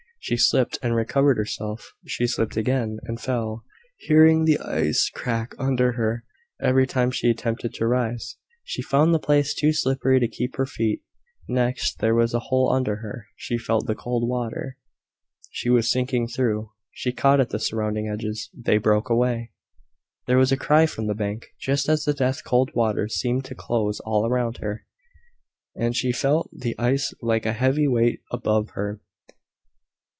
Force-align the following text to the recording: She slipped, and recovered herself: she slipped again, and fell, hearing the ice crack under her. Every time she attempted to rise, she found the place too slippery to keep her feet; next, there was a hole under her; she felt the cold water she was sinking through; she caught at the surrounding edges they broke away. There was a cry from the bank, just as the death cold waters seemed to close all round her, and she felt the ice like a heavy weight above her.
She 0.23 0.37
slipped, 0.37 0.77
and 0.83 0.95
recovered 0.95 1.37
herself: 1.37 1.93
she 2.05 2.27
slipped 2.27 2.55
again, 2.55 2.99
and 3.05 3.19
fell, 3.19 3.63
hearing 3.97 4.45
the 4.45 4.59
ice 4.59 5.09
crack 5.09 5.55
under 5.57 5.93
her. 5.93 6.23
Every 6.61 6.85
time 6.85 7.09
she 7.09 7.31
attempted 7.31 7.73
to 7.73 7.87
rise, 7.87 8.37
she 8.63 8.83
found 8.83 9.15
the 9.15 9.19
place 9.19 9.55
too 9.55 9.73
slippery 9.73 10.19
to 10.19 10.27
keep 10.27 10.57
her 10.57 10.67
feet; 10.67 11.01
next, 11.49 11.97
there 12.01 12.13
was 12.13 12.35
a 12.35 12.39
hole 12.51 12.71
under 12.71 12.97
her; 12.97 13.29
she 13.35 13.57
felt 13.57 13.87
the 13.87 13.95
cold 13.95 14.29
water 14.29 14.77
she 15.49 15.71
was 15.71 15.89
sinking 15.89 16.27
through; 16.27 16.69
she 16.91 17.11
caught 17.11 17.41
at 17.41 17.49
the 17.49 17.57
surrounding 17.57 18.07
edges 18.07 18.51
they 18.55 18.77
broke 18.77 19.09
away. 19.09 19.49
There 20.27 20.37
was 20.37 20.51
a 20.51 20.55
cry 20.55 20.85
from 20.85 21.07
the 21.07 21.15
bank, 21.15 21.47
just 21.59 21.89
as 21.89 22.05
the 22.05 22.13
death 22.13 22.43
cold 22.45 22.69
waters 22.75 23.15
seemed 23.15 23.43
to 23.45 23.55
close 23.55 23.99
all 24.01 24.29
round 24.29 24.57
her, 24.59 24.85
and 25.75 25.95
she 25.95 26.11
felt 26.11 26.47
the 26.55 26.77
ice 26.77 27.11
like 27.23 27.47
a 27.47 27.53
heavy 27.53 27.87
weight 27.87 28.21
above 28.29 28.69
her. 28.75 29.01